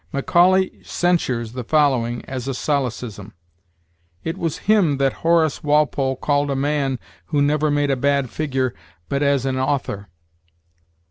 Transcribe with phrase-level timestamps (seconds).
[0.11, 3.33] Macaulay censures the following as a solecism:
[4.23, 8.73] 'It was him that Horace Walpole called a man who never made a bad figure
[9.09, 10.09] but as an author.'